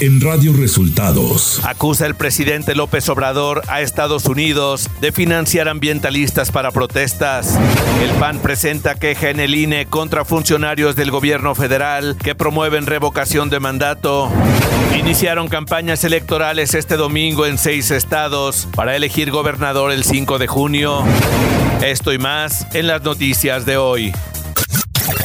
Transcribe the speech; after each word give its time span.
en 0.00 0.20
Radio 0.20 0.54
Resultados. 0.54 1.60
Acusa 1.64 2.06
el 2.06 2.14
presidente 2.14 2.74
López 2.74 3.08
Obrador 3.10 3.62
a 3.68 3.82
Estados 3.82 4.24
Unidos 4.24 4.88
de 5.00 5.12
financiar 5.12 5.68
ambientalistas 5.68 6.50
para 6.50 6.70
protestas. 6.70 7.58
El 8.02 8.10
PAN 8.18 8.38
presenta 8.38 8.94
queja 8.94 9.28
en 9.28 9.40
el 9.40 9.54
INE 9.54 9.86
contra 9.86 10.24
funcionarios 10.24 10.96
del 10.96 11.10
gobierno 11.10 11.54
federal 11.54 12.16
que 12.22 12.34
promueven 12.34 12.86
revocación 12.86 13.50
de 13.50 13.60
mandato. 13.60 14.30
Iniciaron 14.98 15.48
campañas 15.48 16.02
electorales 16.04 16.74
este 16.74 16.96
domingo 16.96 17.44
en 17.44 17.58
seis 17.58 17.90
estados 17.90 18.68
para 18.74 18.96
elegir 18.96 19.30
gobernador 19.30 19.92
el 19.92 20.04
5 20.04 20.38
de 20.38 20.46
junio. 20.46 21.02
Esto 21.82 22.12
y 22.12 22.18
más 22.18 22.66
en 22.74 22.86
las 22.86 23.02
noticias 23.02 23.66
de 23.66 23.76
hoy. 23.76 24.12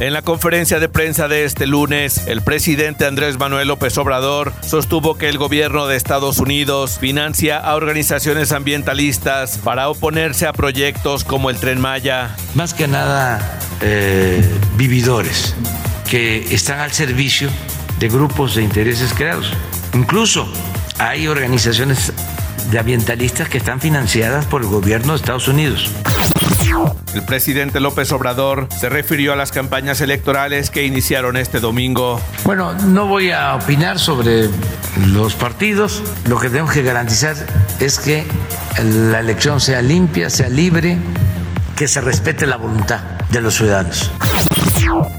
En 0.00 0.14
la 0.14 0.22
conferencia 0.22 0.80
de 0.80 0.88
prensa 0.88 1.28
de 1.28 1.44
este 1.44 1.66
lunes, 1.66 2.26
el 2.26 2.40
presidente 2.40 3.04
Andrés 3.04 3.38
Manuel 3.38 3.68
López 3.68 3.98
Obrador 3.98 4.50
sostuvo 4.66 5.18
que 5.18 5.28
el 5.28 5.36
gobierno 5.36 5.86
de 5.88 5.96
Estados 5.96 6.38
Unidos 6.38 6.96
financia 6.98 7.58
a 7.58 7.74
organizaciones 7.74 8.52
ambientalistas 8.52 9.58
para 9.58 9.90
oponerse 9.90 10.46
a 10.46 10.54
proyectos 10.54 11.22
como 11.22 11.50
el 11.50 11.58
tren 11.58 11.82
Maya. 11.82 12.34
Más 12.54 12.72
que 12.72 12.88
nada, 12.88 13.58
eh, 13.82 14.42
vividores 14.78 15.54
que 16.08 16.54
están 16.54 16.80
al 16.80 16.92
servicio 16.92 17.50
de 17.98 18.08
grupos 18.08 18.54
de 18.54 18.62
intereses 18.62 19.12
creados. 19.12 19.52
Incluso 19.92 20.50
hay 20.98 21.28
organizaciones 21.28 22.14
de 22.70 22.78
ambientalistas 22.78 23.50
que 23.50 23.58
están 23.58 23.82
financiadas 23.82 24.46
por 24.46 24.62
el 24.62 24.68
gobierno 24.68 25.12
de 25.12 25.16
Estados 25.16 25.46
Unidos. 25.46 25.90
El 27.14 27.22
presidente 27.24 27.80
López 27.80 28.12
Obrador 28.12 28.68
se 28.78 28.88
refirió 28.88 29.32
a 29.32 29.36
las 29.36 29.50
campañas 29.50 30.00
electorales 30.00 30.70
que 30.70 30.86
iniciaron 30.86 31.36
este 31.36 31.58
domingo. 31.58 32.20
Bueno, 32.44 32.72
no 32.74 33.06
voy 33.06 33.30
a 33.30 33.54
opinar 33.56 33.98
sobre 33.98 34.48
los 35.06 35.34
partidos. 35.34 36.02
Lo 36.26 36.38
que 36.38 36.48
tenemos 36.48 36.72
que 36.72 36.82
garantizar 36.82 37.34
es 37.80 37.98
que 37.98 38.24
la 39.10 39.20
elección 39.20 39.60
sea 39.60 39.82
limpia, 39.82 40.30
sea 40.30 40.48
libre, 40.48 40.98
que 41.76 41.88
se 41.88 42.00
respete 42.00 42.46
la 42.46 42.56
voluntad 42.56 43.00
de 43.30 43.40
los 43.40 43.54
ciudadanos. 43.54 44.10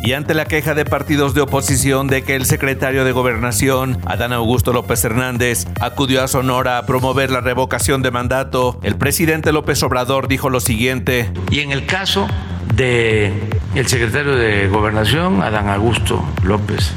Y 0.03 0.13
ante 0.13 0.33
la 0.33 0.45
queja 0.45 0.73
de 0.73 0.83
partidos 0.83 1.33
de 1.33 1.41
oposición 1.41 2.07
de 2.07 2.23
que 2.23 2.35
el 2.35 2.45
secretario 2.45 3.05
de 3.05 3.11
Gobernación, 3.11 3.99
Adán 4.05 4.33
Augusto 4.33 4.73
López 4.73 5.03
Hernández, 5.05 5.67
acudió 5.79 6.23
a 6.23 6.27
Sonora 6.27 6.77
a 6.77 6.85
promover 6.85 7.29
la 7.29 7.41
revocación 7.41 8.01
de 8.01 8.11
mandato, 8.11 8.79
el 8.83 8.95
presidente 8.95 9.51
López 9.51 9.81
Obrador 9.83 10.27
dijo 10.27 10.49
lo 10.49 10.59
siguiente. 10.59 11.31
Y 11.49 11.59
en 11.59 11.71
el 11.71 11.85
caso 11.85 12.27
de 12.75 13.31
el 13.75 13.87
secretario 13.87 14.35
de 14.35 14.67
Gobernación, 14.67 15.41
Adán 15.41 15.69
Augusto 15.69 16.23
López 16.43 16.91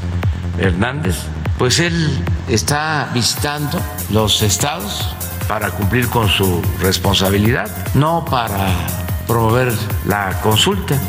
Hernández, 0.57 1.15
pues 1.57 1.79
él 1.79 2.23
está 2.49 3.09
visitando 3.13 3.79
los 4.09 4.41
estados 4.41 5.15
para 5.47 5.69
cumplir 5.69 6.07
con 6.09 6.27
su 6.27 6.61
responsabilidad, 6.81 7.69
no 7.93 8.25
para 8.25 8.67
promover 9.27 9.73
la 10.05 10.39
consulta. 10.41 10.99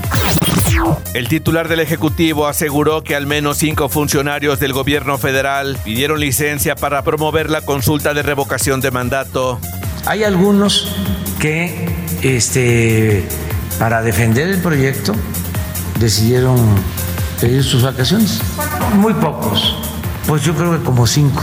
El 1.14 1.28
titular 1.28 1.68
del 1.68 1.80
Ejecutivo 1.80 2.46
aseguró 2.46 3.02
que 3.02 3.14
al 3.14 3.26
menos 3.26 3.58
cinco 3.58 3.88
funcionarios 3.88 4.60
del 4.60 4.72
gobierno 4.72 5.16
federal 5.18 5.78
pidieron 5.84 6.20
licencia 6.20 6.74
para 6.74 7.02
promover 7.02 7.50
la 7.50 7.62
consulta 7.62 8.12
de 8.14 8.22
revocación 8.22 8.80
de 8.80 8.90
mandato. 8.90 9.58
Hay 10.04 10.24
algunos 10.24 10.94
que, 11.40 11.88
este, 12.22 13.26
para 13.78 14.02
defender 14.02 14.48
el 14.48 14.60
proyecto, 14.60 15.14
decidieron 15.98 16.56
pedir 17.40 17.64
sus 17.64 17.82
vacaciones. 17.82 18.40
Muy 18.94 19.14
pocos, 19.14 19.76
pues 20.26 20.42
yo 20.42 20.54
creo 20.54 20.72
que 20.72 20.84
como 20.84 21.06
cinco. 21.06 21.42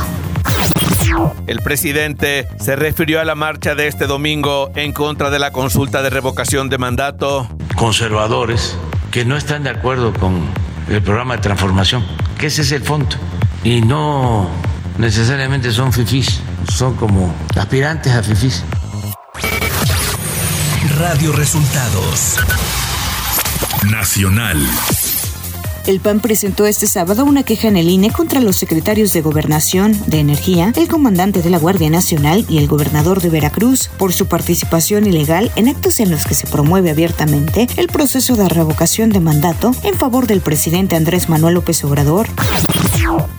El 1.47 1.59
presidente 1.59 2.47
se 2.59 2.75
refirió 2.75 3.19
a 3.19 3.25
la 3.25 3.35
marcha 3.35 3.75
de 3.75 3.88
este 3.88 4.07
domingo 4.07 4.72
en 4.75 4.91
contra 4.91 5.29
de 5.29 5.39
la 5.39 5.51
consulta 5.51 6.01
de 6.01 6.09
revocación 6.09 6.69
de 6.69 6.78
mandato. 6.78 7.47
Conservadores 7.75 8.78
que 9.11 9.25
no 9.25 9.38
están 9.38 9.63
de 9.63 9.69
acuerdo 9.69 10.13
con 10.13 10.41
el 10.89 11.01
programa 11.01 11.35
de 11.35 11.41
transformación, 11.41 12.03
que 12.38 12.47
ese 12.47 12.63
es 12.63 12.72
el 12.72 12.83
fondo. 12.83 13.16
Y 13.63 13.81
no 13.81 14.50
necesariamente 14.97 15.72
son 15.72 15.94
fifís, 15.94 16.41
son 16.69 16.95
como 16.95 17.33
aspirantes 17.56 18.13
a 18.13 18.23
fifís. 18.23 18.63
Radio 20.97 21.31
Resultados 21.31 22.38
Nacional. 23.89 24.57
El 25.85 25.99
PAN 25.99 26.21
presentó 26.21 26.66
este 26.66 26.88
sábado 26.88 27.25
una 27.25 27.44
queja 27.44 27.67
en 27.67 27.75
el 27.75 27.89
INE 27.89 28.09
contra 28.09 28.39
los 28.39 28.55
secretarios 28.55 29.11
de 29.11 29.21
Gobernación, 29.21 29.99
de 30.07 30.21
Energía, 30.21 30.71
el 30.77 30.88
comandante 30.88 31.41
de 31.41 31.49
la 31.49 31.59
Guardia 31.59 31.89
Nacional 31.89 32.45
y 32.47 32.57
el 32.57 32.67
gobernador 32.67 33.21
de 33.21 33.29
Veracruz 33.29 33.89
por 33.97 34.13
su 34.13 34.27
participación 34.27 35.05
ilegal 35.05 35.51
en 35.57 35.67
actos 35.67 35.99
en 35.99 36.09
los 36.09 36.25
que 36.25 36.35
se 36.35 36.47
promueve 36.47 36.89
abiertamente 36.89 37.67
el 37.75 37.88
proceso 37.88 38.38
de 38.38 38.47
revocación 38.47 39.09
de 39.09 39.19
mandato 39.19 39.71
en 39.83 39.95
favor 39.95 40.25
del 40.25 40.39
presidente 40.39 40.95
Andrés 40.95 41.27
Manuel 41.27 41.55
López 41.55 41.83
Obrador. 41.83 42.27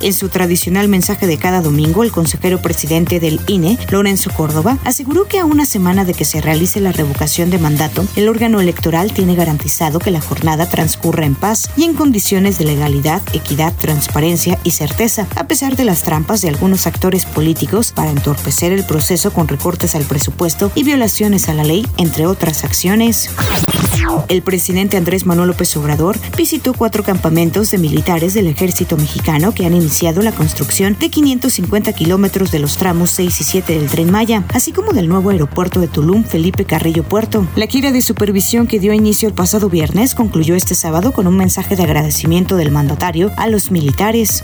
En 0.01 0.13
su 0.13 0.29
tradicional 0.29 0.89
mensaje 0.89 1.27
de 1.27 1.39
cada 1.39 1.63
domingo, 1.63 2.05
el 2.05 2.13
consejero 2.13 2.61
presidente 2.61 3.21
del 3.21 3.41
INE, 3.47 3.79
Lorenzo 3.91 4.31
Córdoba, 4.31 4.77
aseguró 4.85 5.27
que 5.27 5.39
a 5.39 5.47
una 5.47 5.65
semana 5.65 6.05
de 6.05 6.13
que 6.13 6.27
se 6.27 6.43
realice 6.43 6.81
la 6.81 6.93
revocación 6.93 7.49
de 7.49 7.59
mandato, 7.59 8.05
el 8.15 8.29
órgano 8.29 8.61
electoral 8.61 9.15
tiene 9.15 9.35
garantizado 9.35 9.99
que 9.99 10.11
la 10.11 10.21
jornada 10.21 10.69
transcurra 10.69 11.25
en 11.25 11.35
paz 11.35 11.71
y 11.77 11.85
en 11.85 11.95
condiciones 11.95 12.34
de 12.35 12.65
legalidad, 12.65 13.23
equidad, 13.33 13.73
transparencia 13.75 14.59
y 14.65 14.73
certeza, 14.73 15.29
a 15.37 15.47
pesar 15.47 15.77
de 15.77 15.85
las 15.85 16.03
trampas 16.03 16.41
de 16.41 16.49
algunos 16.49 16.89
actores 16.89 17.27
políticos 17.27 17.93
para 17.95 18.11
entorpecer 18.11 18.73
el 18.73 18.85
proceso 18.85 19.33
con 19.33 19.47
recortes 19.47 19.95
al 19.95 20.03
presupuesto 20.03 20.73
y 20.75 20.83
violaciones 20.83 21.49
a 21.49 21.55
la 21.55 21.63
ley, 21.63 21.87
entre 21.97 22.27
otras 22.27 22.65
acciones. 22.65 23.31
El 24.29 24.43
presidente 24.43 24.97
Andrés 24.97 25.27
Manuel 25.27 25.49
López 25.49 25.77
Obrador 25.77 26.19
visitó 26.37 26.75
cuatro 26.75 27.05
campamentos 27.05 27.71
de 27.71 27.79
militares 27.79 28.35
del 28.35 28.49
ejército 28.49 28.97
mexicano 28.97 29.55
que 29.55 29.65
han 29.65 29.75
iniciado 29.75 30.21
la 30.21 30.33
construcción 30.33 30.97
de 30.99 31.11
550 31.11 31.93
kilómetros 31.93 32.51
de 32.51 32.59
los 32.59 32.77
tramos 32.77 33.13
6 33.13 33.41
y 33.41 33.45
7 33.45 33.79
del 33.79 33.89
tren 33.89 34.11
Maya, 34.11 34.43
así 34.53 34.73
como 34.73 34.93
del 34.93 35.09
nuevo 35.09 35.31
aeropuerto 35.31 35.81
de 35.81 35.87
Tulum 35.87 36.25
Felipe 36.25 36.65
Carrillo 36.65 37.05
Puerto. 37.05 37.47
La 37.55 37.67
gira 37.67 37.93
de 37.93 38.03
supervisión 38.03 38.67
que 38.67 38.81
dio 38.81 38.93
inicio 38.93 39.29
el 39.29 39.35
pasado 39.35 39.71
viernes 39.71 40.17
concluyó 40.17 40.57
este 40.57 40.75
sábado 40.75 41.13
con 41.13 41.29
un 41.29 41.37
mensaje 41.37 41.77
de 41.77 41.85
agradecimiento 41.85 42.24
del 42.25 42.71
mandatario 42.71 43.31
a 43.37 43.49
los 43.49 43.71
militares. 43.71 44.43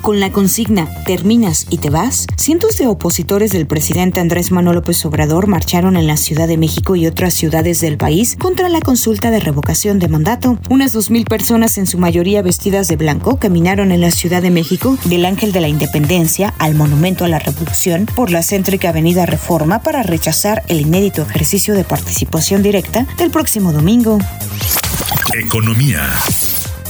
Con 0.00 0.20
la 0.20 0.32
consigna 0.32 0.88
Terminas 1.04 1.66
y 1.68 1.78
te 1.78 1.90
vas, 1.90 2.26
cientos 2.36 2.78
de 2.78 2.86
opositores 2.86 3.50
del 3.50 3.66
presidente 3.66 4.20
Andrés 4.20 4.52
Manuel 4.52 4.76
López 4.76 5.04
Obrador 5.04 5.48
marcharon 5.48 5.96
en 5.96 6.06
la 6.06 6.16
Ciudad 6.16 6.48
de 6.48 6.56
México 6.56 6.96
y 6.96 7.06
otras 7.06 7.34
ciudades 7.34 7.80
del 7.80 7.98
país 7.98 8.36
contra 8.40 8.70
la 8.70 8.80
consulta 8.80 9.30
de 9.30 9.40
revocación 9.40 9.98
de 9.98 10.08
mandato. 10.08 10.58
Unas 10.70 10.92
dos 10.92 11.10
mil 11.10 11.24
personas, 11.24 11.76
en 11.76 11.86
su 11.86 11.98
mayoría 11.98 12.40
vestidas 12.40 12.88
de 12.88 12.96
blanco, 12.96 13.38
caminaron 13.38 13.92
en 13.92 14.00
la 14.00 14.10
Ciudad 14.10 14.40
de 14.40 14.50
México 14.50 14.96
del 15.04 15.26
Ángel 15.26 15.52
de 15.52 15.60
la 15.60 15.68
Independencia 15.68 16.54
al 16.58 16.74
Monumento 16.74 17.24
a 17.24 17.28
la 17.28 17.38
Revolución 17.38 18.06
por 18.06 18.30
la 18.30 18.42
céntrica 18.42 18.88
Avenida 18.88 19.26
Reforma 19.26 19.82
para 19.82 20.02
rechazar 20.02 20.62
el 20.68 20.80
inédito 20.80 21.22
ejercicio 21.22 21.74
de 21.74 21.84
participación 21.84 22.62
directa 22.62 23.06
del 23.18 23.30
próximo 23.30 23.72
domingo. 23.72 24.18
Economía. 25.34 26.12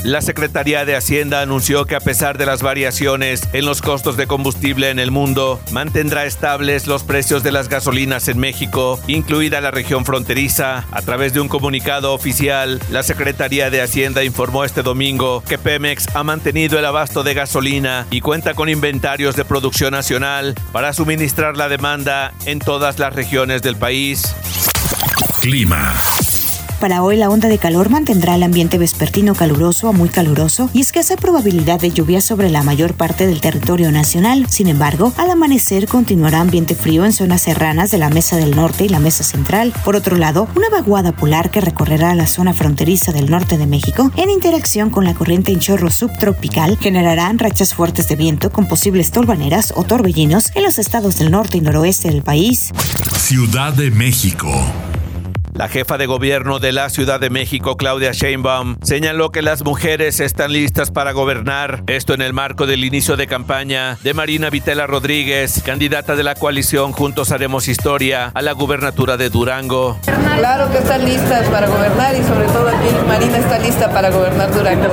La 0.07 0.23
Secretaría 0.23 0.85
de 0.85 0.95
Hacienda 0.95 1.41
anunció 1.41 1.85
que 1.85 1.97
a 1.97 2.01
pesar 2.01 2.39
de 2.39 2.47
las 2.47 2.63
variaciones 2.63 3.43
en 3.53 3.67
los 3.67 3.83
costos 3.83 4.17
de 4.17 4.29
combustible 4.29 4.91
en 4.91 5.01
el 5.01 5.11
mundo, 5.11 5.61
mantendrá 5.73 6.27
estables 6.27 6.87
los 6.87 7.03
precios 7.03 7.43
de 7.43 7.51
las 7.51 7.69
gasolinas 7.69 8.29
en 8.29 8.39
México, 8.39 9.01
incluida 9.09 9.61
la 9.61 9.73
región 9.73 10.05
fronteriza. 10.05 10.85
A 10.93 11.03
través 11.03 11.33
de 11.33 11.41
un 11.41 11.49
comunicado 11.49 12.15
oficial, 12.15 12.81
la 12.89 13.03
Secretaría 13.03 13.69
de 13.69 13.83
Hacienda 13.83 14.23
informó 14.23 14.65
este 14.65 14.85
domingo 14.85 15.43
que 15.43 15.59
Pemex 15.59 16.07
ha 16.15 16.23
mantenido 16.23 16.79
el 16.79 16.85
abasto 16.85 17.25
de 17.25 17.35
gasolina 17.35 18.07
y 18.13 18.21
cuenta 18.21 18.55
con 18.55 18.69
inventarios 18.69 19.35
de 19.35 19.45
producción 19.45 19.91
nacional 19.91 20.55
para 20.71 20.93
suministrar 20.93 21.57
la 21.57 21.69
demanda 21.69 22.33
en 22.45 22.61
todas 22.61 23.01
las 23.01 23.13
regiones 23.13 23.61
del 23.61 23.75
país. 23.75 24.37
Clima. 25.41 25.95
Para 26.81 27.03
hoy 27.03 27.17
la 27.17 27.31
onda 27.31 27.49
de 27.49 27.57
calor 27.57 27.89
mantendrá 27.89 28.35
el 28.35 28.43
ambiente 28.43 28.77
vespertino 28.77 29.35
caluroso 29.35 29.89
a 29.89 29.93
muy 29.93 30.11
caluroso 30.11 30.69
y 30.75 30.83
escasa 30.83 31.17
probabilidad 31.17 31.81
de 31.81 31.91
lluvia 31.91 32.21
sobre 32.21 32.51
la 32.51 32.63
mayor 32.63 32.93
parte 32.93 33.27
del 33.27 33.41
territorio 33.41 33.91
nacional. 33.91 34.47
Sin 34.51 34.69
embargo, 34.69 35.13
al 35.17 35.31
amanecer 35.31 35.89
continuará 35.89 36.41
ambiente 36.41 36.75
frío 36.75 37.07
en 37.07 37.15
zonas 37.15 37.43
serranas 37.43 37.91
de 37.91 37.99
la 37.99 38.11
Mesa 38.11 38.37
del 38.37 38.55
Norte 38.55 38.85
y 38.85 38.89
la 38.91 39.01
Mesa 39.01 39.25
Central. 39.25 39.73
Por 39.85 39.97
otro 39.97 40.17
lado, 40.17 40.49
una 40.55 40.69
vaguada 40.69 41.13
polar 41.13 41.51
que 41.51 41.63
recorrerá 41.63 42.15
la 42.15 42.27
zona 42.27 42.53
fronteriza 42.53 43.11
del 43.11 43.31
norte 43.31 43.57
de 43.57 43.67
México 43.67 44.13
en 44.17 44.29
interacción 44.29 44.91
con 44.91 45.05
la 45.05 45.15
corriente 45.15 45.53
en 45.53 45.61
chorro 45.61 45.91
subtropical 45.91 46.77
generarán 46.79 47.39
rachas 47.39 47.73
fuertes 47.73 48.07
de 48.09 48.17
viento 48.17 48.53
con 48.53 48.69
posibles 48.69 49.13
tolvaneras 49.13 49.73
o 49.77 49.85
torbellinos 49.85 50.51
en 50.55 50.65
los 50.65 50.79
estados 50.79 51.17
del 51.17 51.31
norte 51.31 51.57
y 51.57 51.63
noroeste 51.63 52.09
del 52.09 52.23
país. 52.23 52.71
Ciudad 53.17 53.73
de 53.73 53.91
México. 53.91 54.51
La 55.57 55.69
jefa 55.69 55.97
de 55.97 56.05
gobierno 56.05 56.59
de 56.59 56.71
la 56.71 56.91
Ciudad 56.91 57.19
de 57.19 57.31
México, 57.31 57.79
Claudia 57.79 58.13
Sheinbaum, 58.13 58.77
señaló 58.83 59.33
que 59.33 59.41
las 59.41 59.65
mujeres 59.65 60.21
están 60.21 60.53
listas 60.53 60.91
para 60.91 61.13
gobernar, 61.13 61.83
esto 61.87 62.13
en 62.13 62.21
el 62.21 62.35
marco 62.35 62.67
del 62.67 62.85
inicio 62.85 63.17
de 63.17 63.27
campaña 63.27 63.97
de 64.03 64.13
Marina 64.13 64.51
Vitela 64.51 64.87
Rodríguez, 64.87 65.63
candidata 65.65 66.15
de 66.15 66.25
la 66.25 66.35
coalición 66.35 66.93
Juntos 66.93 67.33
Haremos 67.33 67.69
Historia 67.69 68.33
a 68.35 68.43
la 68.43 68.53
gubernatura 68.53 69.17
de 69.17 69.31
Durango. 69.31 69.99
Claro 70.05 70.71
que 70.71 70.77
están 70.77 71.03
listas 71.07 71.49
para 71.49 71.69
gobernar 71.69 72.15
y 72.15 72.23
sobre 72.23 72.47
todo 72.49 72.69
aquí 72.69 72.89
Marina 73.09 73.39
está 73.39 73.59
lista 73.59 73.91
para 73.91 74.11
gobernar 74.11 74.53
Durango. 74.53 74.91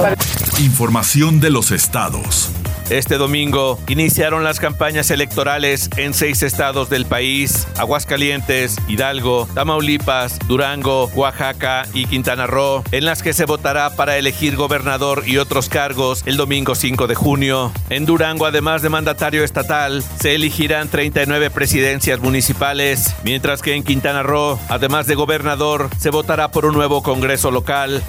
Información 0.60 1.42
de 1.42 1.50
los 1.50 1.72
estados. 1.72 2.52
Este 2.94 3.18
domingo 3.18 3.80
iniciaron 3.88 4.44
las 4.44 4.60
campañas 4.60 5.10
electorales 5.10 5.90
en 5.98 6.14
seis 6.14 6.44
estados 6.44 6.92
del 6.92 7.08
país, 7.08 7.68
Aguascalientes, 7.80 8.76
Hidalgo, 8.88 9.48
Tamaulipas, 9.56 10.38
Durango, 10.48 11.06
Oaxaca 11.16 11.88
y 11.96 12.06
Quintana 12.06 12.46
Roo, 12.46 12.84
en 12.92 13.06
las 13.06 13.24
que 13.24 13.34
se 13.34 13.46
votará 13.46 13.96
para 13.96 14.20
elegir 14.20 14.56
gobernador 14.56 15.24
y 15.26 15.40
otros 15.40 15.70
cargos 15.70 16.22
el 16.28 16.38
domingo 16.38 16.76
5 16.76 17.08
de 17.08 17.16
junio. 17.16 17.72
En 17.90 18.06
Durango, 18.06 18.46
además 18.46 18.84
de 18.84 18.90
mandatario 18.90 19.44
estatal, 19.44 20.04
se 20.20 20.36
elegirán 20.36 20.88
39 20.88 21.50
presidencias 21.50 22.20
municipales, 22.20 23.16
mientras 23.24 23.64
que 23.64 23.74
en 23.74 23.82
Quintana 23.82 24.22
Roo, 24.22 24.60
además 24.70 25.08
de 25.08 25.16
gobernador, 25.16 25.90
se 25.98 26.12
votará 26.12 26.52
por 26.52 26.68
un 26.68 26.76
nuevo 26.76 27.02
Congreso 27.02 27.50
local. 27.50 28.04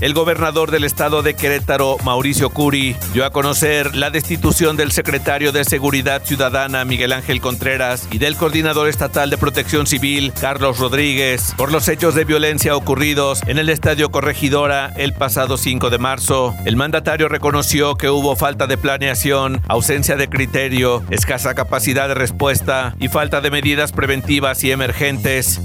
El 0.00 0.14
gobernador 0.14 0.70
del 0.70 0.84
estado 0.84 1.22
de 1.22 1.34
Querétaro, 1.34 1.98
Mauricio 2.04 2.50
Curi, 2.50 2.96
dio 3.12 3.26
a 3.26 3.30
conocer 3.30 3.94
la 3.94 4.10
destitución 4.10 4.76
del 4.76 4.92
secretario 4.92 5.52
de 5.52 5.64
Seguridad 5.64 6.22
Ciudadana, 6.24 6.84
Miguel 6.86 7.12
Ángel 7.12 7.40
Contreras, 7.40 8.08
y 8.10 8.18
del 8.18 8.36
coordinador 8.36 8.88
estatal 8.88 9.28
de 9.28 9.36
Protección 9.36 9.86
Civil, 9.86 10.32
Carlos 10.40 10.78
Rodríguez, 10.78 11.52
por 11.56 11.70
los 11.70 11.88
hechos 11.88 12.14
de 12.14 12.24
violencia 12.24 12.76
ocurridos 12.76 13.42
en 13.46 13.58
el 13.58 13.68
Estadio 13.68 14.10
Corregidora 14.10 14.92
el 14.96 15.12
pasado 15.12 15.58
5 15.58 15.90
de 15.90 15.98
marzo. 15.98 16.54
El 16.64 16.76
mandatario 16.76 17.28
reconoció 17.28 17.96
que 17.96 18.08
hubo 18.08 18.36
falta 18.36 18.66
de 18.66 18.78
planeación, 18.78 19.60
ausencia 19.68 20.16
de 20.16 20.28
criterio, 20.28 21.02
escasa 21.10 21.54
capacidad 21.54 22.08
de 22.08 22.14
respuesta 22.14 22.94
y 22.98 23.08
falta 23.08 23.40
de 23.40 23.50
medidas 23.50 23.92
preventivas 23.92 24.64
y 24.64 24.72
emergentes. 24.72 25.60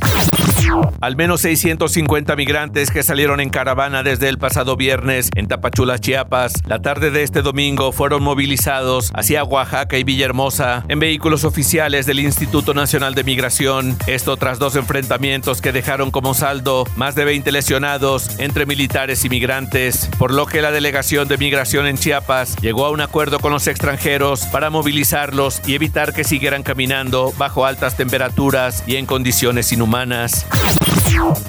Al 1.01 1.15
menos 1.15 1.41
650 1.41 2.35
migrantes 2.35 2.89
que 2.89 3.03
salieron 3.03 3.39
en 3.39 3.49
caravana 3.49 4.03
desde 4.03 4.29
el 4.29 4.37
pasado 4.37 4.75
viernes 4.75 5.29
en 5.35 5.47
Tapachula, 5.47 5.99
Chiapas, 5.99 6.53
la 6.65 6.81
tarde 6.81 7.11
de 7.11 7.23
este 7.23 7.41
domingo 7.41 7.91
fueron 7.91 8.23
movilizados 8.23 9.11
hacia 9.13 9.43
Oaxaca 9.43 9.97
y 9.97 10.03
Villahermosa 10.03 10.83
en 10.87 10.99
vehículos 10.99 11.43
oficiales 11.43 12.05
del 12.05 12.19
Instituto 12.19 12.73
Nacional 12.73 13.13
de 13.13 13.23
Migración. 13.23 13.97
Esto 14.07 14.37
tras 14.37 14.57
dos 14.57 14.75
enfrentamientos 14.75 15.61
que 15.61 15.71
dejaron 15.71 16.11
como 16.11 16.33
saldo 16.33 16.85
más 16.95 17.15
de 17.15 17.25
20 17.25 17.51
lesionados 17.51 18.39
entre 18.39 18.65
militares 18.65 19.23
y 19.25 19.29
migrantes, 19.29 20.09
por 20.17 20.33
lo 20.33 20.45
que 20.45 20.61
la 20.61 20.71
delegación 20.71 21.27
de 21.27 21.37
migración 21.37 21.85
en 21.85 21.97
Chiapas 21.97 22.55
llegó 22.57 22.85
a 22.85 22.91
un 22.91 23.01
acuerdo 23.01 23.39
con 23.39 23.51
los 23.51 23.67
extranjeros 23.67 24.45
para 24.47 24.69
movilizarlos 24.69 25.61
y 25.67 25.75
evitar 25.75 26.13
que 26.13 26.23
siguieran 26.23 26.63
caminando 26.63 27.33
bajo 27.37 27.65
altas 27.65 27.95
temperaturas 27.97 28.83
y 28.87 28.95
en 28.95 29.05
condiciones 29.05 29.71
inhumanas. 29.71 30.45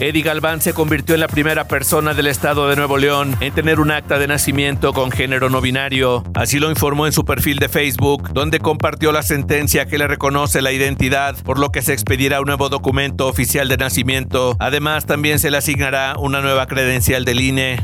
Eddie 0.00 0.23
Galván 0.23 0.61
se 0.61 0.75
convirtió 0.75 1.14
en 1.14 1.20
la 1.20 1.29
primera 1.29 1.67
persona 1.67 2.14
del 2.14 2.26
estado 2.26 2.69
de 2.69 2.76
Nuevo 2.76 2.99
León 2.99 3.37
en 3.41 3.53
tener 3.55 3.81
un 3.81 3.91
acta 3.91 4.19
de 4.19 4.26
nacimiento 4.26 4.93
con 4.93 5.11
género 5.11 5.50
no 5.50 5.61
binario. 5.61 6.25
Así 6.35 6.58
lo 6.58 6.70
informó 6.70 7.06
en 7.06 7.12
su 7.12 7.25
perfil 7.25 7.58
de 7.58 7.69
Facebook, 7.69 8.32
donde 8.32 8.61
compartió 8.61 9.12
la 9.12 9.23
sentencia 9.23 9.87
que 9.87 9.99
le 9.99 10.06
reconoce 10.06 10.62
la 10.62 10.73
identidad, 10.73 11.37
por 11.43 11.58
lo 11.58 11.70
que 11.70 11.82
se 11.82 11.93
expedirá 11.93 12.41
un 12.41 12.47
nuevo 12.47 12.69
documento 12.69 13.26
oficial 13.26 13.69
de 13.69 13.76
nacimiento. 13.76 14.56
Además, 14.58 15.06
también 15.06 15.38
se 15.38 15.50
le 15.50 15.59
asignará 15.59 16.14
una 16.19 16.41
nueva 16.41 16.67
credencial 16.67 17.25
del 17.25 17.41
INE. 17.41 17.81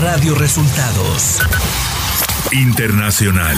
Radio 0.00 0.34
Resultados 0.34 1.40
Internacional. 2.52 3.56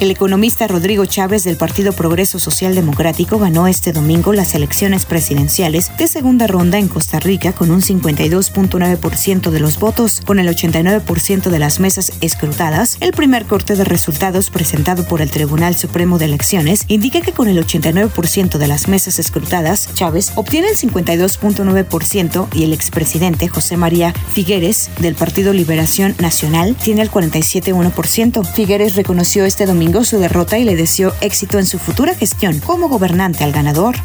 El 0.00 0.12
economista 0.12 0.68
Rodrigo 0.68 1.06
Chávez 1.06 1.42
del 1.42 1.56
Partido 1.56 1.92
Progreso 1.92 2.38
Social 2.38 2.76
Democrático 2.76 3.36
ganó 3.36 3.66
este 3.66 3.92
domingo 3.92 4.32
las 4.32 4.54
elecciones 4.54 5.04
presidenciales 5.04 5.90
de 5.98 6.06
segunda 6.06 6.46
ronda 6.46 6.78
en 6.78 6.86
Costa 6.86 7.18
Rica 7.18 7.52
con 7.52 7.72
un 7.72 7.82
52.9% 7.82 9.50
de 9.50 9.58
los 9.58 9.80
votos, 9.80 10.20
con 10.24 10.38
el 10.38 10.46
89% 10.46 11.50
de 11.50 11.58
las 11.58 11.80
mesas 11.80 12.12
escrutadas. 12.20 12.96
El 13.00 13.10
primer 13.10 13.46
corte 13.46 13.74
de 13.74 13.82
resultados 13.82 14.50
presentado 14.50 15.04
por 15.04 15.20
el 15.20 15.32
Tribunal 15.32 15.74
Supremo 15.74 16.16
de 16.18 16.26
Elecciones 16.26 16.84
indica 16.86 17.20
que 17.20 17.32
con 17.32 17.48
el 17.48 17.58
89% 17.58 18.58
de 18.58 18.68
las 18.68 18.86
mesas 18.86 19.18
escrutadas, 19.18 19.92
Chávez 19.94 20.30
obtiene 20.36 20.68
el 20.68 20.76
52.9% 20.76 22.46
y 22.54 22.62
el 22.62 22.72
expresidente 22.72 23.48
José 23.48 23.76
María 23.76 24.12
Figueres 24.12 24.90
del 25.00 25.16
Partido 25.16 25.52
Liberación 25.52 26.14
Nacional 26.20 26.76
tiene 26.76 27.02
el 27.02 27.10
47.1%. 27.10 28.44
Figueres 28.46 28.94
reconoció 28.94 29.44
este 29.44 29.66
domingo 29.66 29.87
su 30.04 30.18
derrota 30.18 30.58
y 30.58 30.64
le 30.64 30.76
deseó 30.76 31.12
éxito 31.20 31.58
en 31.58 31.66
su 31.66 31.78
futura 31.78 32.14
gestión 32.14 32.60
como 32.60 32.88
gobernante 32.88 33.42
al 33.42 33.52
ganador. 33.52 33.96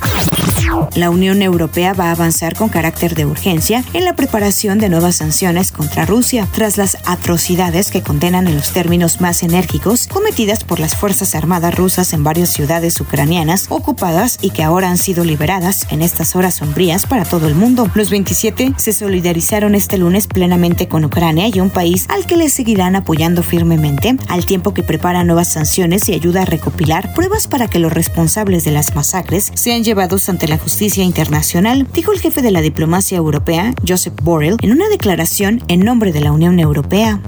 La 0.96 1.10
Unión 1.10 1.42
Europea 1.42 1.94
va 1.94 2.10
a 2.10 2.12
avanzar 2.12 2.56
con 2.56 2.70
carácter 2.70 3.16
de 3.16 3.26
urgencia 3.26 3.84
en 3.94 4.06
la 4.06 4.16
preparación 4.16 4.78
de 4.78 4.90
nuevas 4.90 5.16
sanciones 5.16 5.72
contra 5.72 6.06
Rusia 6.06 6.48
tras 6.54 6.78
las 6.78 6.98
atrocidades 7.06 7.90
que 7.90 8.02
condenan 8.02 8.48
en 8.48 8.56
los 8.56 8.72
términos 8.72 9.20
más 9.20 9.44
enérgicos 9.44 10.08
cometidas 10.08 10.64
por 10.64 10.80
las 10.80 10.96
Fuerzas 10.96 11.36
Armadas 11.36 11.76
rusas 11.76 12.14
en 12.14 12.24
varias 12.24 12.50
ciudades 12.50 13.00
ucranianas 13.02 13.68
ocupadas 13.70 14.38
y 14.42 14.52
que 14.52 14.64
ahora 14.64 14.90
han 14.90 14.98
sido 14.98 15.24
liberadas 15.24 15.88
en 15.90 16.02
estas 16.02 16.36
horas 16.36 16.56
sombrías 16.56 17.06
para 17.08 17.26
todo 17.26 17.48
el 17.48 17.56
mundo. 17.56 17.90
Los 17.96 18.10
27 18.10 18.74
se 18.78 18.94
solidarizaron 18.94 19.76
este 19.76 19.98
lunes 19.98 20.28
plenamente 20.28 20.88
con 20.88 21.06
Ucrania 21.06 21.48
y 21.48 21.60
un 21.60 21.70
país 21.70 22.06
al 22.10 22.26
que 22.26 22.38
le 22.38 22.50
seguirán 22.50 22.96
apoyando 22.96 23.44
firmemente 23.44 24.16
al 24.30 24.46
tiempo 24.46 24.74
que 24.74 24.84
prepara 24.84 25.24
nuevas 25.24 25.52
sanciones 25.52 26.08
y 26.10 26.14
ayuda 26.14 26.44
a 26.44 26.46
recopilar 26.46 27.14
pruebas 27.14 27.48
para 27.48 27.68
que 27.68 27.80
los 27.80 27.92
responsables 27.92 28.64
de 28.64 28.72
las 28.72 28.96
masacres 28.96 29.52
sean 29.56 29.84
llevados 29.84 30.30
ante 30.30 30.48
la 30.54 30.60
justicia 30.60 31.04
internacional, 31.04 31.88
dijo 31.92 32.12
el 32.12 32.20
jefe 32.20 32.44
de 32.44 32.52
la 32.52 32.62
diplomacia 32.62 33.18
europea, 33.18 33.74
Joseph 33.88 34.14
Borrell, 34.22 34.58
en 34.62 34.72
una 34.72 34.88
declaración 34.88 35.64
en 35.68 35.80
nombre 35.80 36.12
de 36.12 36.22
la 36.22 36.32
Unión 36.32 36.60
Europea. 36.60 37.20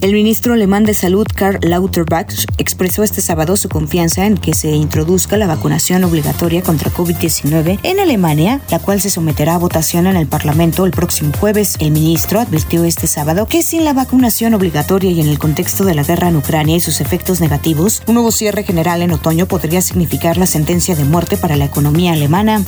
El 0.00 0.12
ministro 0.12 0.54
alemán 0.54 0.84
de 0.84 0.94
Salud, 0.94 1.26
Karl 1.34 1.58
Lauterbach, 1.62 2.46
expresó 2.58 3.02
este 3.02 3.20
sábado 3.20 3.56
su 3.56 3.68
confianza 3.68 4.26
en 4.26 4.36
que 4.36 4.54
se 4.54 4.70
introduzca 4.70 5.36
la 5.36 5.46
vacunación 5.46 6.04
obligatoria 6.04 6.62
contra 6.62 6.90
COVID-19 6.90 7.78
en 7.82 8.00
Alemania, 8.00 8.60
la 8.70 8.78
cual 8.78 9.00
se 9.00 9.10
someterá 9.10 9.54
a 9.54 9.58
votación 9.58 10.06
en 10.06 10.16
el 10.16 10.26
Parlamento 10.26 10.86
el 10.86 10.92
próximo 10.92 11.32
jueves. 11.38 11.76
El 11.80 11.90
ministro 11.90 12.40
advirtió 12.40 12.84
este 12.84 13.06
sábado 13.06 13.46
que 13.46 13.62
sin 13.62 13.84
la 13.84 13.92
vacunación 13.92 14.54
obligatoria 14.54 15.10
y 15.10 15.20
en 15.20 15.28
el 15.28 15.38
contexto 15.38 15.84
de 15.84 15.94
la 15.94 16.02
guerra 16.02 16.28
en 16.28 16.36
Ucrania 16.36 16.76
y 16.76 16.80
sus 16.80 17.00
efectos 17.00 17.40
negativos, 17.40 18.02
un 18.06 18.14
nuevo 18.14 18.30
cierre 18.30 18.64
general 18.64 19.02
en 19.02 19.12
otoño 19.12 19.46
podría 19.46 19.82
significar 19.82 20.36
la 20.36 20.46
sentencia 20.46 20.96
de 20.96 21.04
muerte 21.04 21.36
para 21.36 21.56
la 21.56 21.66
economía 21.66 22.12
alemana. 22.12 22.64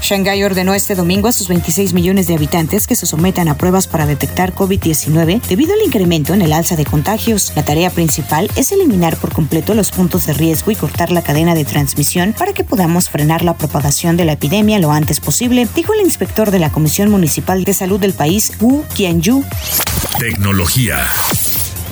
Shanghái 0.00 0.44
ordenó 0.44 0.74
este 0.74 0.94
domingo 0.94 1.28
a 1.28 1.32
sus 1.32 1.48
26 1.48 1.94
millones 1.94 2.26
de 2.26 2.34
habitantes 2.34 2.86
que 2.86 2.94
se 2.94 3.06
sometan 3.06 3.48
a 3.48 3.56
pruebas 3.56 3.86
para 3.86 4.06
detectar 4.06 4.54
COVID-19 4.54 5.40
debido 5.42 5.72
al 5.72 5.80
incremento 5.94 6.34
en 6.34 6.42
el 6.42 6.52
alza 6.52 6.74
de 6.74 6.84
contagios. 6.84 7.52
La 7.54 7.64
tarea 7.64 7.88
principal 7.88 8.50
es 8.56 8.72
eliminar 8.72 9.16
por 9.16 9.32
completo 9.32 9.74
los 9.74 9.92
puntos 9.92 10.26
de 10.26 10.32
riesgo 10.32 10.72
y 10.72 10.74
cortar 10.74 11.12
la 11.12 11.22
cadena 11.22 11.54
de 11.54 11.64
transmisión 11.64 12.34
para 12.36 12.52
que 12.52 12.64
podamos 12.64 13.08
frenar 13.08 13.44
la 13.44 13.54
propagación 13.54 14.16
de 14.16 14.24
la 14.24 14.32
epidemia 14.32 14.80
lo 14.80 14.90
antes 14.90 15.20
posible, 15.20 15.68
dijo 15.72 15.94
el 15.94 16.00
inspector 16.00 16.50
de 16.50 16.58
la 16.58 16.70
Comisión 16.70 17.10
Municipal 17.10 17.62
de 17.62 17.74
Salud 17.74 18.00
del 18.00 18.12
país, 18.12 18.54
Wu 18.60 18.82
Qianyu. 18.96 19.44
Tecnología. 20.18 20.98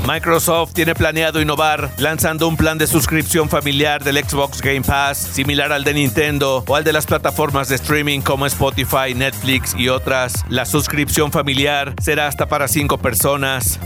Microsoft 0.07 0.73
tiene 0.73 0.95
planeado 0.95 1.41
innovar 1.41 1.91
lanzando 1.99 2.49
un 2.49 2.57
plan 2.57 2.77
de 2.77 2.87
suscripción 2.87 3.49
familiar 3.49 4.03
del 4.03 4.19
Xbox 4.19 4.61
Game 4.61 4.83
Pass 4.83 5.19
similar 5.19 5.73
al 5.73 5.85
de 5.85 5.95
Nintendo 5.95 6.65
o 6.67 6.75
al 6.75 6.83
de 6.83 6.93
las 6.93 7.07
plataformas 7.07 7.69
de 7.69 7.77
streaming 7.77 8.21
como 8.21 8.47
Spotify, 8.47 9.15
Netflix 9.15 9.75
y 9.77 9.89
otras. 9.89 10.45
La 10.49 10.67
suscripción 10.67 11.31
familiar 11.31 11.95
será 12.03 12.27
hasta 12.27 12.47
para 12.47 12.67
cinco 12.67 12.99
personas. 12.99 13.79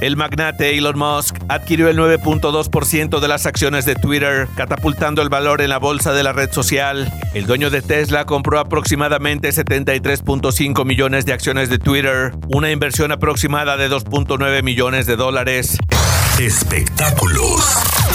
El 0.00 0.16
magnate 0.16 0.76
Elon 0.76 0.98
Musk 0.98 1.36
adquirió 1.48 1.88
el 1.88 1.98
9.2% 1.98 3.20
de 3.20 3.28
las 3.28 3.46
acciones 3.46 3.84
de 3.84 3.94
Twitter, 3.94 4.48
catapultando 4.56 5.22
el 5.22 5.28
valor 5.28 5.60
en 5.60 5.70
la 5.70 5.78
bolsa 5.78 6.12
de 6.12 6.22
la 6.22 6.32
red 6.32 6.52
social. 6.52 7.12
El 7.34 7.46
dueño 7.46 7.70
de 7.70 7.82
Tesla 7.82 8.24
compró 8.24 8.58
aproximadamente 8.58 9.48
73.5 9.48 10.84
millones 10.84 11.26
de 11.26 11.32
acciones 11.32 11.68
de 11.68 11.78
Twitter, 11.78 12.32
una 12.48 12.70
inversión 12.70 13.12
aproximada 13.12 13.76
de 13.76 13.90
2.9 13.90 14.62
millones 14.62 15.06
de 15.06 15.16
dólares. 15.16 15.78
Espectáculos. 16.38 18.05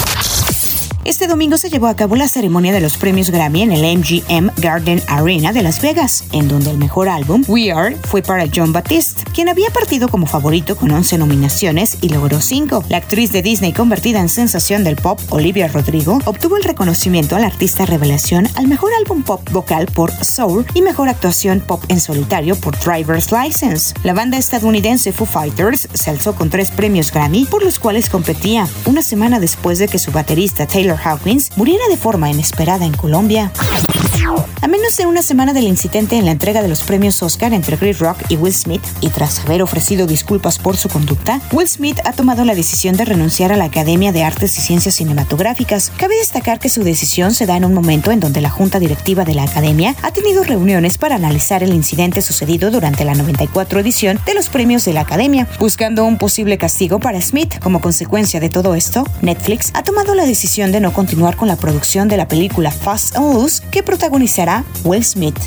Este 1.03 1.25
domingo 1.25 1.57
se 1.57 1.71
llevó 1.71 1.87
a 1.87 1.95
cabo 1.95 2.15
la 2.15 2.27
ceremonia 2.27 2.71
de 2.71 2.79
los 2.79 2.95
premios 2.95 3.31
Grammy 3.31 3.63
en 3.63 3.71
el 3.71 3.97
MGM 3.97 4.51
Garden 4.57 5.01
Arena 5.07 5.51
de 5.51 5.63
Las 5.63 5.81
Vegas, 5.81 6.25
en 6.31 6.47
donde 6.47 6.69
el 6.69 6.77
mejor 6.77 7.09
álbum, 7.09 7.43
We 7.47 7.71
Are, 7.71 7.97
fue 8.03 8.21
para 8.21 8.45
John 8.53 8.71
Batiste, 8.71 9.23
quien 9.33 9.49
había 9.49 9.71
partido 9.71 10.09
como 10.09 10.27
favorito 10.27 10.77
con 10.77 10.91
11 10.91 11.17
nominaciones 11.17 11.97
y 12.01 12.09
logró 12.09 12.39
5. 12.39 12.83
La 12.89 12.97
actriz 12.97 13.31
de 13.31 13.41
Disney 13.41 13.73
convertida 13.73 14.19
en 14.19 14.29
sensación 14.29 14.83
del 14.83 14.95
pop, 14.95 15.19
Olivia 15.31 15.67
Rodrigo, 15.69 16.19
obtuvo 16.25 16.57
el 16.57 16.63
reconocimiento 16.63 17.35
al 17.35 17.45
artista 17.45 17.87
revelación 17.87 18.47
al 18.53 18.67
mejor 18.67 18.91
álbum 18.99 19.23
pop 19.23 19.41
vocal 19.49 19.87
por 19.87 20.11
Soul 20.23 20.67
y 20.75 20.83
mejor 20.83 21.09
actuación 21.09 21.61
pop 21.61 21.83
en 21.87 21.99
solitario 21.99 22.55
por 22.55 22.77
Driver's 22.77 23.31
License. 23.31 23.95
La 24.03 24.13
banda 24.13 24.37
estadounidense 24.37 25.11
Foo 25.11 25.25
Fighters 25.25 25.87
se 25.93 26.11
alzó 26.11 26.35
con 26.35 26.51
tres 26.51 26.69
premios 26.69 27.11
Grammy 27.11 27.45
por 27.45 27.63
los 27.63 27.79
cuales 27.79 28.07
competía, 28.07 28.67
una 28.85 29.01
semana 29.01 29.39
después 29.39 29.79
de 29.79 29.87
que 29.87 29.97
su 29.97 30.11
baterista 30.11 30.67
Hawkins 30.95 31.49
muriera 31.55 31.83
de 31.89 31.97
forma 31.97 32.29
inesperada 32.29 32.85
en 32.85 32.93
Colombia. 32.93 33.51
A 34.61 34.67
menos 34.67 34.95
de 34.97 35.07
una 35.07 35.23
semana 35.23 35.53
del 35.53 35.63
incidente 35.63 36.15
en 36.15 36.25
la 36.25 36.31
entrega 36.31 36.61
de 36.61 36.67
los 36.67 36.83
premios 36.83 37.23
Oscar 37.23 37.53
entre 37.53 37.77
Chris 37.77 37.97
Rock 37.97 38.19
y 38.29 38.35
Will 38.35 38.53
Smith, 38.53 38.83
y 38.99 39.09
tras 39.09 39.39
haber 39.39 39.63
ofrecido 39.63 40.05
disculpas 40.05 40.59
por 40.59 40.77
su 40.77 40.89
conducta, 40.89 41.41
Will 41.51 41.67
Smith 41.67 41.99
ha 42.05 42.13
tomado 42.13 42.45
la 42.45 42.53
decisión 42.53 42.95
de 42.95 43.05
renunciar 43.05 43.51
a 43.51 43.57
la 43.57 43.65
Academia 43.65 44.11
de 44.11 44.23
Artes 44.23 44.57
y 44.59 44.61
Ciencias 44.61 44.95
Cinematográficas. 44.95 45.91
Cabe 45.97 46.15
destacar 46.17 46.59
que 46.59 46.69
su 46.69 46.83
decisión 46.83 47.33
se 47.33 47.47
da 47.47 47.57
en 47.57 47.65
un 47.65 47.73
momento 47.73 48.11
en 48.11 48.19
donde 48.19 48.41
la 48.41 48.51
Junta 48.51 48.79
Directiva 48.79 49.25
de 49.25 49.33
la 49.33 49.43
Academia 49.43 49.95
ha 50.03 50.11
tenido 50.11 50.43
reuniones 50.43 50.99
para 50.99 51.15
analizar 51.15 51.63
el 51.63 51.73
incidente 51.73 52.21
sucedido 52.21 52.69
durante 52.69 53.05
la 53.05 53.15
94 53.15 53.79
edición 53.79 54.19
de 54.27 54.35
los 54.35 54.49
premios 54.49 54.85
de 54.85 54.93
la 54.93 55.01
Academia, 55.01 55.47
buscando 55.59 56.05
un 56.05 56.19
posible 56.19 56.59
castigo 56.59 56.99
para 56.99 57.21
Smith. 57.21 57.57
Como 57.59 57.81
consecuencia 57.81 58.39
de 58.39 58.49
todo 58.49 58.75
esto, 58.75 59.05
Netflix 59.21 59.71
ha 59.73 59.81
tomado 59.81 60.13
la 60.13 60.25
decisión 60.25 60.71
de 60.71 60.80
no 60.81 60.91
continuar 60.93 61.37
con 61.37 61.47
la 61.47 61.55
producción 61.55 62.07
de 62.07 62.17
la 62.17 62.27
película 62.27 62.71
Fast 62.71 63.15
and 63.15 63.33
Loose 63.33 63.61
que 63.71 63.83
protagonizará 63.83 64.63
Will 64.83 65.03
Smith. 65.03 65.37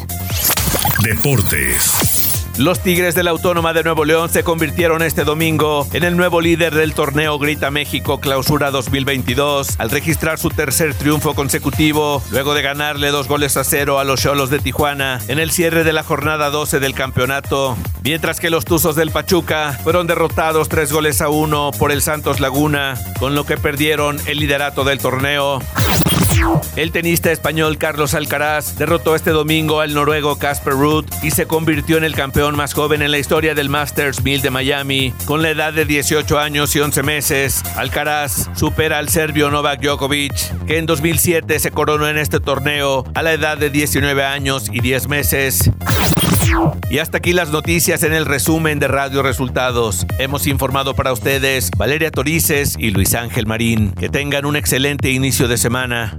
Deportes. 1.02 2.23
Los 2.56 2.80
Tigres 2.80 3.16
de 3.16 3.24
la 3.24 3.32
Autónoma 3.32 3.72
de 3.72 3.82
Nuevo 3.82 4.04
León 4.04 4.30
se 4.30 4.44
convirtieron 4.44 5.02
este 5.02 5.24
domingo 5.24 5.88
en 5.92 6.04
el 6.04 6.16
nuevo 6.16 6.40
líder 6.40 6.72
del 6.72 6.94
torneo 6.94 7.36
Grita 7.36 7.72
México 7.72 8.20
Clausura 8.20 8.70
2022 8.70 9.74
al 9.78 9.90
registrar 9.90 10.38
su 10.38 10.50
tercer 10.50 10.94
triunfo 10.94 11.34
consecutivo 11.34 12.22
luego 12.30 12.54
de 12.54 12.62
ganarle 12.62 13.10
dos 13.10 13.26
goles 13.26 13.56
a 13.56 13.64
cero 13.64 13.98
a 13.98 14.04
los 14.04 14.22
Cholos 14.22 14.50
de 14.50 14.60
Tijuana 14.60 15.18
en 15.26 15.40
el 15.40 15.50
cierre 15.50 15.82
de 15.82 15.92
la 15.92 16.04
jornada 16.04 16.50
12 16.50 16.78
del 16.78 16.94
campeonato, 16.94 17.76
mientras 18.04 18.38
que 18.38 18.50
los 18.50 18.64
Tuzos 18.64 18.94
del 18.94 19.10
Pachuca 19.10 19.76
fueron 19.82 20.06
derrotados 20.06 20.68
tres 20.68 20.92
goles 20.92 21.20
a 21.20 21.30
uno 21.30 21.72
por 21.76 21.90
el 21.90 22.02
Santos 22.02 22.38
Laguna, 22.38 22.94
con 23.18 23.34
lo 23.34 23.44
que 23.44 23.56
perdieron 23.56 24.16
el 24.26 24.38
liderato 24.38 24.84
del 24.84 25.00
torneo. 25.00 25.60
El 26.76 26.90
tenista 26.90 27.30
español 27.30 27.78
Carlos 27.78 28.14
Alcaraz 28.14 28.76
derrotó 28.76 29.14
este 29.14 29.30
domingo 29.30 29.80
al 29.80 29.94
noruego 29.94 30.36
Casper 30.36 30.72
Ruud 30.74 31.04
y 31.22 31.30
se 31.30 31.46
convirtió 31.46 31.96
en 31.96 32.04
el 32.04 32.14
campeón 32.14 32.56
más 32.56 32.74
joven 32.74 33.02
en 33.02 33.10
la 33.10 33.18
historia 33.18 33.54
del 33.54 33.68
Masters 33.68 34.22
1000 34.22 34.42
de 34.42 34.50
Miami. 34.50 35.14
Con 35.24 35.42
la 35.42 35.50
edad 35.50 35.72
de 35.72 35.84
18 35.84 36.38
años 36.38 36.74
y 36.74 36.80
11 36.80 37.02
meses, 37.02 37.62
Alcaraz 37.76 38.48
supera 38.54 38.98
al 38.98 39.08
serbio 39.08 39.50
Novak 39.50 39.80
Djokovic, 39.80 40.66
que 40.66 40.78
en 40.78 40.86
2007 40.86 41.58
se 41.58 41.70
coronó 41.70 42.08
en 42.08 42.18
este 42.18 42.40
torneo 42.40 43.04
a 43.14 43.22
la 43.22 43.32
edad 43.32 43.56
de 43.56 43.70
19 43.70 44.24
años 44.24 44.68
y 44.72 44.80
10 44.80 45.08
meses. 45.08 45.70
Y 46.90 46.98
hasta 46.98 47.18
aquí 47.18 47.32
las 47.32 47.50
noticias 47.50 48.02
en 48.02 48.12
el 48.12 48.26
resumen 48.26 48.78
de 48.78 48.88
Radio 48.88 49.22
Resultados. 49.22 50.06
Hemos 50.18 50.46
informado 50.46 50.94
para 50.94 51.12
ustedes 51.12 51.70
Valeria 51.76 52.10
Torices 52.10 52.76
y 52.78 52.90
Luis 52.90 53.14
Ángel 53.14 53.46
Marín. 53.46 53.92
Que 53.92 54.08
tengan 54.08 54.44
un 54.44 54.56
excelente 54.56 55.10
inicio 55.10 55.48
de 55.48 55.56
semana. 55.56 56.18